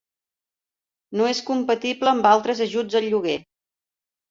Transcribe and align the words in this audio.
No 1.21 1.27
és 1.33 1.43
compatible 1.51 2.11
amb 2.15 2.31
altres 2.33 2.65
ajuts 2.69 3.01
al 3.03 3.09
lloguer. 3.15 3.39